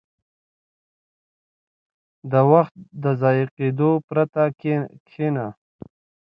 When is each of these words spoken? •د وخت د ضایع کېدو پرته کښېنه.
•د 2.31 2.33
وخت 2.51 2.75
د 3.03 3.05
ضایع 3.21 3.47
کېدو 3.57 3.89
پرته 4.07 4.43
کښېنه. 5.07 5.47